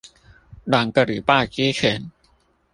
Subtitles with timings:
[0.63, 2.09] 兩個禮拜之前